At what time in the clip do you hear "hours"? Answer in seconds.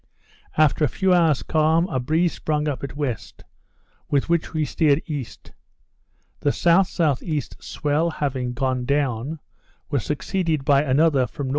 1.13-1.43